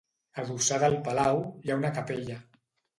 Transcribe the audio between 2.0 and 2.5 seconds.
capella.